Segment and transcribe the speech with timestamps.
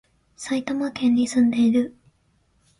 [0.35, 1.95] 埼玉県に住んでいる